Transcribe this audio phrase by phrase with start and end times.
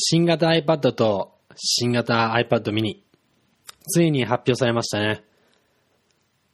[0.00, 3.02] 新型 iPad と新型 iPad mini、
[3.88, 5.24] ついに発表されましたね。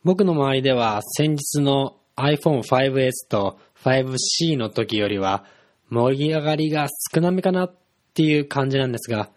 [0.03, 5.45] 僕の周りでは先日の iPhone 5S と 5C の時よりは
[5.91, 7.75] 盛り上がりが少なめかなっ
[8.15, 9.29] ていう感じなんですが、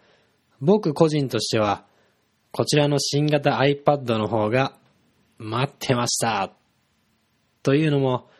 [0.62, 1.84] 僕個人としては
[2.50, 4.72] こちらの新型 iPad の方が
[5.36, 6.50] 待ってました
[7.62, 8.30] というのも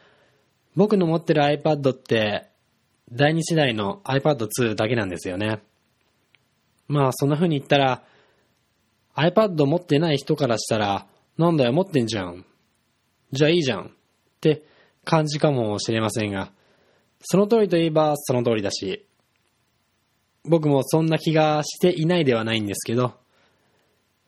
[0.76, 2.47] 僕の持ってる iPad って
[3.10, 5.60] 第2世代の iPad2 だけなんですよね。
[6.88, 8.02] まあそんな風に言ったら
[9.14, 12.44] iPad 持ってない人からしたらなんだよ持ってんじゃん。
[13.32, 13.90] じゃあいいじゃんっ
[14.40, 14.62] て
[15.04, 16.50] 感じかもしれませんが
[17.20, 19.06] その通りといえばその通りだし
[20.44, 23.14] 僕もそんな気がしていないではないんですけど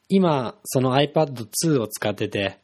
[0.09, 2.59] 今その iPad2 を使ってて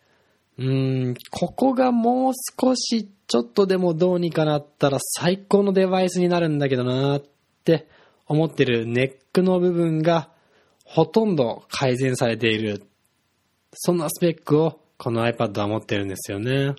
[0.58, 7.24] うーん、ここがもう少しちょっとでもどうにかなったら最高のデバイスになるんだけどなーっ
[7.64, 7.88] て
[8.26, 10.30] 思ってるネックの部分が
[10.84, 12.84] ほとんど改善されている。
[13.72, 16.66] そんなスペックをこの iPad は持ってるんですよね。
[16.68, 16.74] も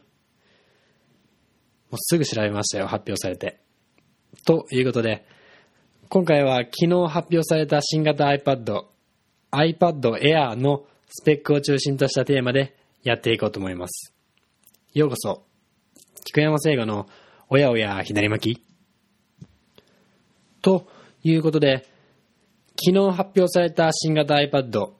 [1.93, 3.59] うすぐ調べましたよ、発表されて。
[4.45, 5.25] ということで、
[6.09, 8.85] 今回は昨日発表された新型 iPad、
[9.51, 14.13] iPad Air のスペックを中心としたテーマでやっていこうと思います。
[14.93, 15.46] ようこそ、
[16.25, 17.07] 菊山聖吾の
[17.49, 18.63] おやおや左巻き
[20.61, 20.87] と
[21.23, 21.87] いうことで、
[22.79, 24.91] 昨日発表された新型 iPad、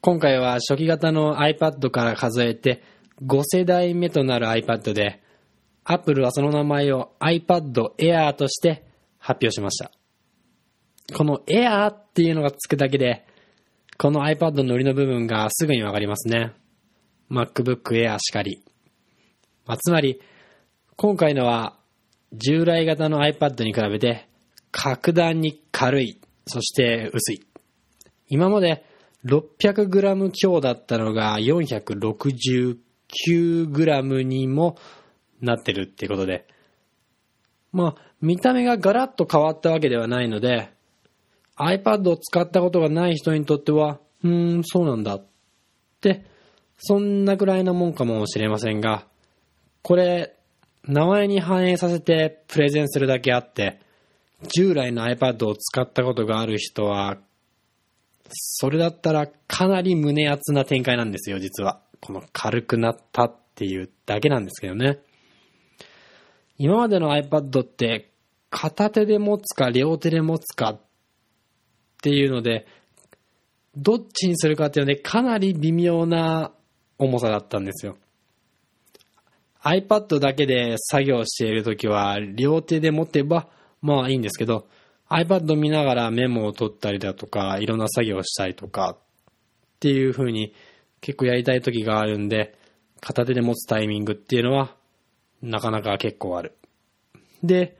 [0.00, 2.82] 今回は初期型の iPad から数えて
[3.22, 5.22] 5世代目となる iPad で、
[5.84, 8.84] Apple はその名前を iPad Air として
[9.18, 9.90] 発表しました。
[11.16, 13.26] この Air っていうのがつくだけで、
[13.96, 16.52] この iPad の売りの部分がすぐにわかりますね。
[17.30, 18.62] MacBook Air しかり。
[19.66, 20.20] まあ、つまり、
[21.00, 21.76] 今回のは
[22.32, 24.28] 従来型の iPad に比べて
[24.72, 27.46] 格段に軽い、そして薄い。
[28.26, 28.84] 今まで
[29.24, 34.76] 600g 強だったのが 469g にも
[35.40, 36.48] なってるってことで、
[37.70, 40.72] まあ、見た目がガラッと変わったわけではないので、
[41.60, 45.24] iPad を使ったことがない人にとっては、うーん、そうなんだっ
[46.00, 46.26] て
[46.76, 49.06] そんなくらいのもんかもしれませんが、
[49.82, 50.34] これ、
[50.86, 53.80] 名前に反映させてプレゼンするだけあって、
[54.54, 57.18] 従来の iPad を使ったことがある人は、
[58.30, 61.80] それだったらかなり胸熱な展開なんですよ、実は。
[62.00, 64.98] この軽くなったっていうだけなんですけどね。
[66.58, 68.10] 今までの iPad って
[68.50, 70.80] 片手で持つか両手で持つかっ
[72.02, 72.66] ていうので、
[73.76, 76.52] どっちにするかっていうのでかなり微妙な
[76.98, 77.96] 重さだったんですよ。
[79.62, 83.48] iPad だけで作業しているときは、両手で持てば、
[83.82, 84.66] まあいいんですけど、
[85.10, 88.98] iPad 見ながらメモを取ったりだとか、いろんな作業をしたりとか、っ
[89.80, 90.54] ていう風に
[91.00, 92.56] 結構やりたい時があるんで、
[93.00, 94.74] 片手で持つタイミングっていうのは、
[95.42, 96.56] なかなか結構ある。
[97.42, 97.78] で、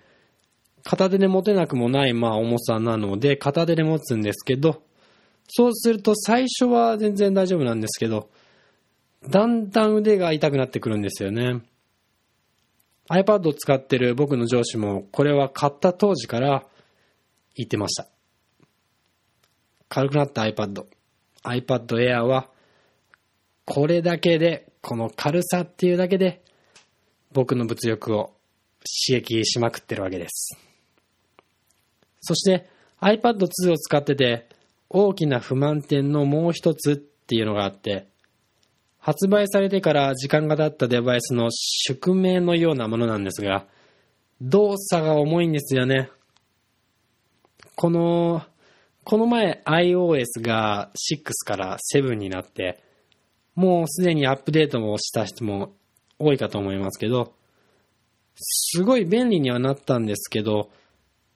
[0.85, 4.83] 片手で持てなくもない、まあ重さなので、片手で持つんですけど、
[5.49, 8.31] そうすると最初は全然大丈夫なんですけど、
[9.27, 11.63] だんだん腕が痛くなってくるんですよね。
[13.11, 16.67] iPad を使ってる僕の上司も、これは買った当時から
[17.55, 18.07] 言ってました。
[19.89, 20.85] 軽くなった iPad。
[21.43, 22.51] iPad Air は、
[23.65, 26.43] これだけで、この軽さっていうだけで、
[27.33, 28.33] 僕の物欲を
[29.09, 30.57] 刺激しまくってるわけです。
[32.21, 32.69] そして
[33.01, 34.49] iPad2 を使ってて、
[34.89, 38.09] 大きな不満点のもう一つっていうのがあって、
[39.09, 43.65] 発売されてから時間が経ったデバイスの宿命のようなものなんですが、
[44.43, 46.11] 動作が重いんですよね。
[47.75, 48.43] この、
[49.05, 52.83] この前 iOS が6から7になって、
[53.55, 55.73] もうすでにアップデートもした人も
[56.19, 57.33] 多いかと思いますけど、
[58.37, 60.69] すごい便利にはなったんですけど、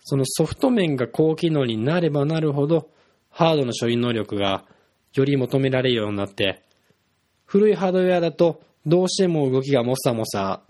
[0.04, 2.90] そのソフト面が高機能になればなるほど、
[3.30, 4.66] ハードの処理能力が
[5.14, 6.60] より求められるようになって、
[7.52, 10.62] 古いハードウェアだと、どうしても動きがもさもさ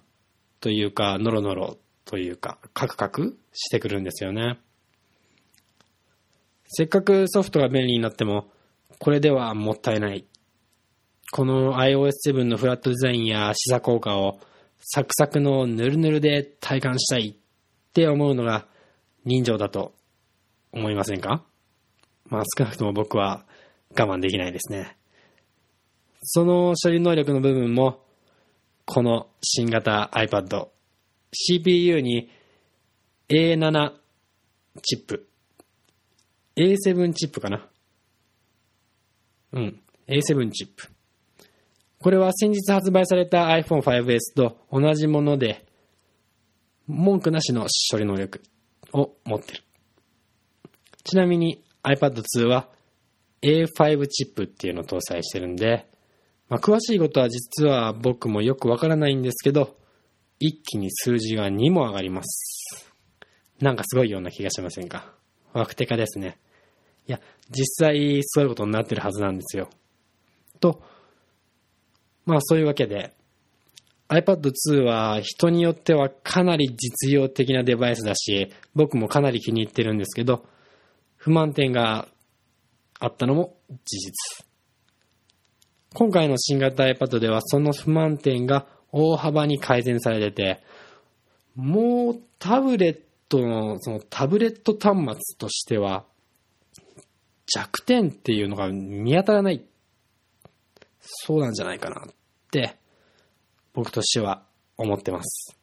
[0.58, 4.58] というか、ノロノロというか、カクカクしてくるんですよね。
[6.66, 8.48] せっかくソフトが便利になっても、
[8.98, 10.24] これではもったいない。
[11.30, 14.40] この iOS7 のフラットデザインや視差効果を
[14.80, 17.34] サクサクのヌルヌルで体感したいっ
[17.92, 18.66] て思うのが
[19.24, 19.94] 人情だと
[20.72, 21.44] 思いませんか？
[22.26, 23.44] まあ少なくとも僕は
[23.96, 24.96] 我慢できないですね。
[26.22, 28.04] その処理能力の部分も、
[28.84, 30.68] この新型 iPad、
[31.32, 32.30] CPU に
[33.28, 33.92] A7
[34.82, 35.28] チップ、
[36.56, 37.68] A7 チップかな。
[39.52, 39.80] うん。
[40.06, 40.88] A7 チップ。
[41.98, 45.64] これは先日発売された iPhone 5S と同じもので、
[46.86, 48.42] 文句なしの処理能力
[48.92, 49.62] を持ってる。
[51.04, 52.68] ちなみに iPad 2は
[53.42, 55.86] A5 チップっていうのを搭載してるんで、
[56.52, 59.74] まあ、詳しいことは実は僕もよくわからないんですけど、
[60.38, 62.92] 一気に数字が2も上がります。
[63.58, 65.14] なんかすごいような気がしませんか？
[65.54, 66.38] ワクテカですね。
[67.08, 69.70] いや、実際そういうことになってるはずなんですよ。
[70.60, 70.82] と、
[72.26, 73.14] まあそういうわけで、
[74.10, 80.44] iPad 2は人によってはかなり実用的なデバイスだし、僕もかなり気に入ってるんですけど、
[81.16, 82.08] 不満点が
[83.00, 83.56] あったのも
[83.86, 84.51] 事実。
[85.94, 90.62] 今回の新型 iPad ではその不満点が大幅に改善されてて、
[91.54, 96.04] もうタブレットの、そのタブレット端末としては、
[97.46, 99.64] 弱点っていうのが見当たらない。
[101.00, 102.14] そうなんじゃないかなっ
[102.50, 102.76] て、
[103.74, 104.42] 僕としては
[104.76, 105.56] 思ってます。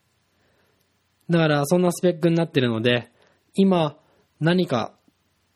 [1.30, 3.12] だからそんなスペックになってるので、
[3.54, 3.98] 今
[4.40, 4.94] 何か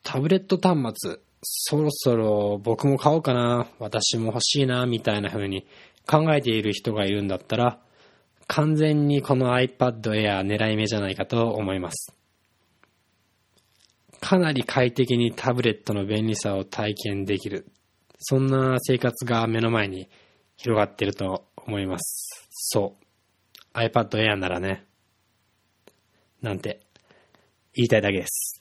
[0.03, 5.65] タブレット端末、そろそろ僕も買おうかな、私も欲しいな、みたいな風に
[6.07, 7.79] 考えている人がいるんだったら、
[8.47, 12.15] 完全にこの iPad Air 狙い目じゃないかと思います。
[14.19, 17.67] かなり快適にタブレットの便利さを体験できる。
[18.19, 20.09] そんな生活が目の前に
[20.55, 22.47] 広がってると思います。
[22.51, 23.77] そう。
[23.77, 24.85] iPad Air ならね。
[26.41, 26.81] なんて
[27.73, 28.59] 言いたいだけです。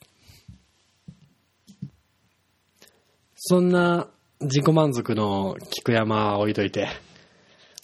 [3.45, 4.07] そんな
[4.39, 6.87] 自己満足の菊山は置いといて、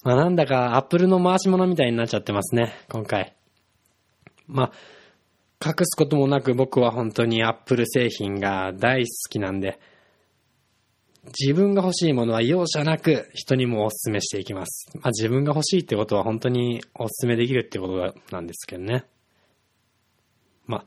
[0.05, 3.35] まあなんだかアップルの回し物みたいになっちゃってますね、今回。
[4.47, 4.71] まあ、
[5.63, 9.81] 隠すこともなく僕は本当にアップル製品が大好きなんで、
[11.37, 14.89] 自分が欲しいものは容赦なく人にもお勧めしていきます。
[14.95, 19.03] まあ自分が欲しいってことは本当にお勧めできるってことなんですけどね。
[20.67, 20.85] まあ、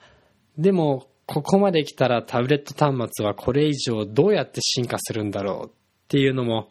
[0.57, 5.71] でもここまで来たらタブレット端末はこれ以上どうやって進化するんだろうっ
[6.09, 6.71] ていうのも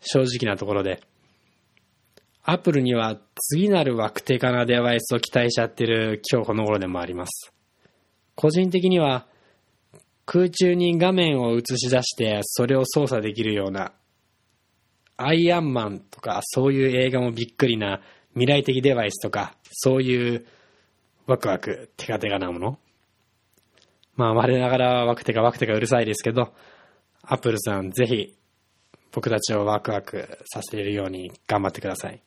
[0.00, 1.00] 正直なところで、
[2.44, 3.18] アップルには
[3.50, 7.52] 次なる枠手化なデバイスを期待しちゃってる今日この頃でもあります。
[8.34, 9.26] 個人的には
[10.24, 13.92] 空中に画面を映し出してそれを操作できるような
[15.16, 18.00] アイアンマンとかそういう映画もびっくりな
[18.34, 20.46] 未来的デバイスとかそういう
[21.26, 22.78] ワクワクテカテカなもの
[24.16, 26.52] まあ、我ながらワクテカワクテカうるさいですけど、
[27.22, 28.36] アップルさんぜひ
[29.12, 32.20] 僕たちをワクワクさせるように頑張ってください。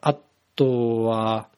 [0.00, 0.16] あ
[0.54, 1.48] とは、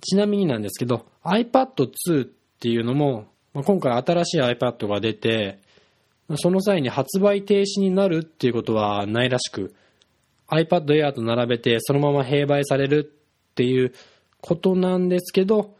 [0.00, 2.28] ちなみになんですけど、iPad2 っ
[2.60, 5.58] ていうのも、まあ今回新しい iPad が出て、
[6.36, 9.74] その際に発売停止になるっていうことはないらしく、
[10.48, 13.10] iPad Air と並べてそのまま併売される
[13.50, 13.94] っていう
[14.40, 15.74] ことなんですけど、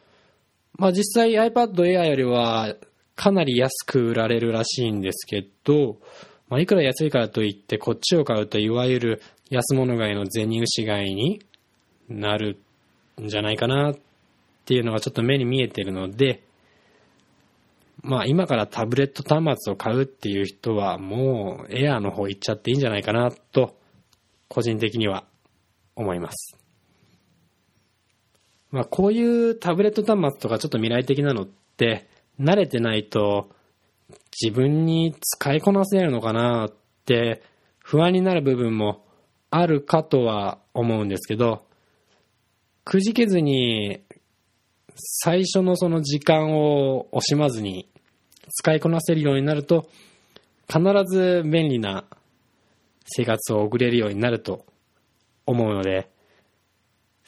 [0.76, 2.74] まあ実際 iPad Air よりは
[3.14, 5.98] かなり安く売られるらしいんですけど、
[6.48, 11.40] まあいくら安いからといってこっちを買うといわゆる安物買いの銭牛買いに
[12.08, 12.58] なる
[13.22, 13.96] んじゃないかなっ
[14.64, 16.42] ていうのがちょっと目に見えてるので、
[18.02, 23.76] まあ今からタブレット端末を買うっていう人はもうエアーの方行っちゃっていいんじゃないかなと
[24.48, 25.24] 個人的には
[25.94, 26.63] 思います。
[28.74, 32.08] まあ、こういうタブレット端末とかちょっと未来的なのって、
[32.40, 33.48] 慣れてないと
[34.42, 36.72] 自分に使いこなせるのかなっ
[37.06, 37.40] て
[37.78, 39.04] 不安になる部分も
[39.50, 41.64] あるかとは思うんですけど、
[42.84, 44.00] くじけずに
[44.96, 47.88] 最初のその時間を惜しまずに
[48.56, 49.88] 使いこなせるようになると、
[50.66, 52.06] 必ず便利な
[53.06, 54.66] 生活を送れるようになると
[55.46, 56.08] 思うので、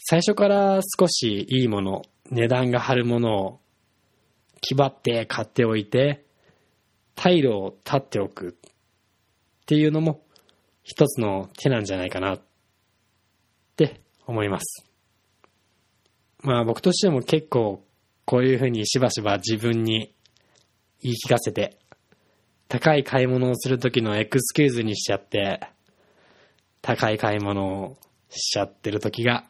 [0.09, 3.61] 最初から少しいいもの、値段が張るものを
[4.61, 6.25] 気張って買っておいて、
[7.17, 10.23] 退路を立っておくっていうのも
[10.85, 12.41] 一つの手なんじゃないかなっ
[13.75, 14.87] て思います。
[16.45, 17.83] まあ僕としても結構
[18.27, 20.15] こういうふうにしばしば自分に
[21.03, 21.81] 言い聞かせて、
[22.69, 25.69] 高い買い物をするときのエクスキューズにしちゃって、
[26.81, 27.97] 高い買い物を
[28.31, 29.47] しちゃってる時が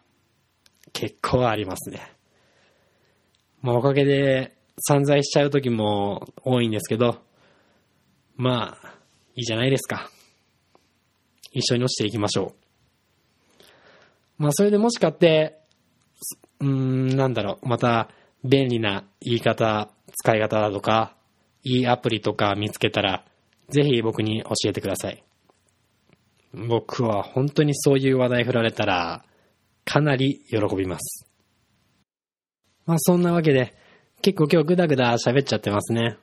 [0.96, 2.00] 結構ありますね。
[3.60, 7.18] まあおかげで散財しちゃう時も多いんですけど、
[8.36, 8.94] まあ、
[9.34, 10.10] いいじゃないですか。
[11.52, 12.54] 一緒に落ちていきましょ
[13.58, 13.62] う。
[14.38, 15.58] まあそれでもし買って、
[16.60, 18.08] うーん、なんだろう、また
[18.42, 21.14] 便利な言い方、使い方だとか、
[21.62, 23.26] いいアプリとか見つけたら、
[23.68, 25.22] ぜひ僕に教えてください。
[26.54, 29.24] 僕は本当にそういう話題振られたら、
[29.86, 31.26] かなり喜びます。
[32.84, 33.74] まあそんなわけで、
[34.20, 36.18] 結構今日グダグダ喋っちゃってますね。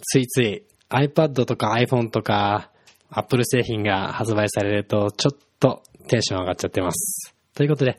[0.00, 2.70] ついつい iPad とか iPhone とか
[3.10, 7.34] Apple 製品が発売されるとちょっとテンション上がっちゃってます。
[7.54, 7.98] ということで、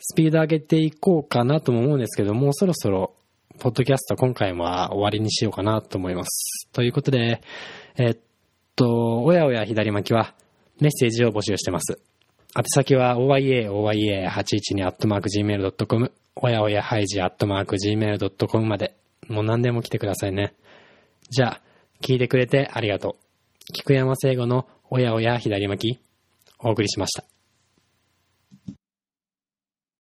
[0.00, 3.14] スピード上げていこうかなとも思うんですけど、もうそろそろ、
[3.58, 6.68] ポッドキャスト今回も終わりにしようかなと思います。
[6.72, 7.40] ということで、
[7.96, 8.18] えっ
[8.74, 10.34] と、おやおや左巻きは
[10.80, 12.00] メッセージを募集してます。
[12.54, 18.94] 宛先は oyaoya812-gmail.com おやおやハイジ gmail.com まで
[19.28, 20.54] もう何でも来てくださいね。
[21.30, 21.60] じゃあ、
[22.02, 23.14] 聞いてくれてありがとう。
[23.72, 26.00] 菊山聖吾のおやおや左巻き
[26.58, 27.31] お送りしました。